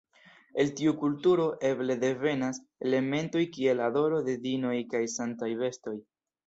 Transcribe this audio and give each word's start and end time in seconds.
El 0.61 0.71
tiu 0.79 0.93
kulturo 1.01 1.45
eble 1.69 1.97
devenas 2.05 2.63
elementoj 2.89 3.47
kiel 3.59 3.87
adoro 3.91 4.27
de 4.31 4.37
diinoj 4.49 4.77
kaj 4.97 5.07
sanktaj 5.21 5.57
bestoj. 5.67 5.99